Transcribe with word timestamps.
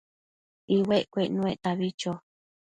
iuecquio 0.75 1.19
icnuectabi 1.27 1.87
cho 1.99 2.11